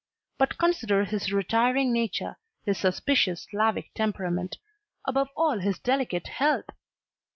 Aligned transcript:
But 0.39 0.57
consider 0.57 1.03
his 1.05 1.31
retiring 1.31 1.93
nature, 1.93 2.37
his 2.65 2.79
suspicious 2.79 3.43
Slavic 3.47 3.93
temperament, 3.93 4.57
above 5.05 5.29
all 5.37 5.59
his 5.59 5.77
delicate 5.77 6.25
health! 6.25 6.71